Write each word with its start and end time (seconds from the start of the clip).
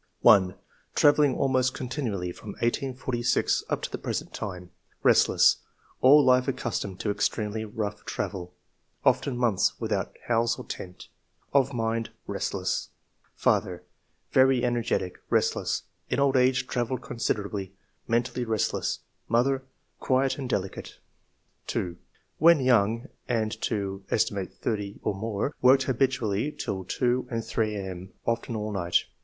1. 0.21 0.55
'* 0.75 0.95
Travelling 0.95 1.35
almost 1.35 1.75
continually 1.75 2.31
from 2.31 2.53
1846 2.53 3.63
up 3.69 3.83
to 3.83 3.91
the 3.91 3.99
present 3.99 4.33
time. 4.33 4.71
Restless. 5.03 5.57
All 6.01 6.25
life 6.25 6.45
ac 6.45 6.53
customed 6.57 6.99
to 7.01 7.11
extremely 7.11 7.65
rough 7.65 8.03
travel; 8.03 8.55
often 9.05 9.37
months 9.37 9.79
without 9.79 10.17
house 10.27 10.57
or 10.57 10.65
tent. 10.65 11.09
Of 11.53 11.71
mind— 11.71 12.09
restless." 12.35 12.89
Father— 13.35 13.83
Very 14.31 14.65
energetic; 14.65 15.19
restless. 15.29 15.83
In 16.09 16.19
old 16.19 16.35
age 16.35 16.65
travelled 16.65 17.03
considerably. 17.03 17.75
Mentally 18.07 18.43
restless. 18.43 19.01
Mother— 19.27 19.65
Quiet 20.07 20.39
and 20.39 20.49
delicate." 20.49 20.97
2." 21.67 21.95
When 22.39 22.59
young, 22.59 23.07
and 23.29 23.51
to 23.61 24.03
set. 24.09 24.51
thirty 24.51 24.99
or 25.03 25.13
more, 25.13 25.53
worked 25.61 25.83
habitually 25.83 26.51
till 26.51 26.85
two 26.85 27.27
and 27.29 27.45
three 27.45 27.75
a.m., 27.75 28.13
often 28.25 28.55
all 28.55 28.71
night. 28.71 29.03